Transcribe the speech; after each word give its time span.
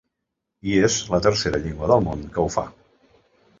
I 0.69 0.73
és 0.87 0.95
la 1.11 1.19
tercera 1.27 1.61
llengua 1.67 1.91
del 1.93 2.03
món 2.09 2.27
que 2.33 2.43
ho 2.47 2.49
fa. 2.59 2.67